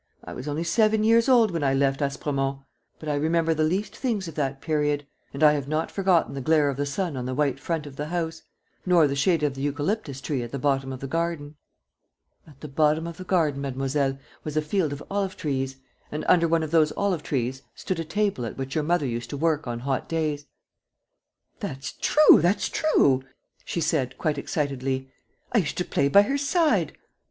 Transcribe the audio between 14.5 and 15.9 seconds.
a field of olive trees;